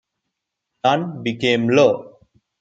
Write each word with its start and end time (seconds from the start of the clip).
None 0.83 1.21
became 1.21 1.67
law. 1.69 2.17